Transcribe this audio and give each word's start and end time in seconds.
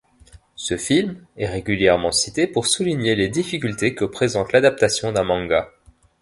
Ce 0.55 0.77
film 0.77 1.23
est 1.37 1.45
régulièrement 1.45 2.11
cité 2.11 2.47
pour 2.47 2.65
souligner 2.65 3.13
les 3.13 3.27
difficultés 3.29 3.93
que 3.93 4.03
présente 4.03 4.51
l'adaptation 4.51 5.11
d'un 5.11 5.23
manga. 5.23 5.69